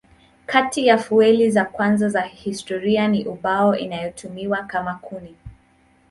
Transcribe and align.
Kati 0.45 0.87
ya 0.87 0.97
fueli 0.97 1.51
za 1.51 1.65
kwanza 1.65 2.09
za 2.09 2.21
historia 2.21 3.07
ni 3.07 3.25
ubao 3.25 3.75
inayotumiwa 3.77 4.63
kama 4.63 4.95
kuni. 4.95 5.35